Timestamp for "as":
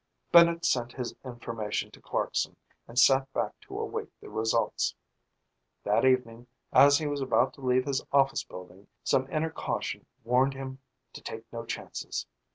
6.73-6.97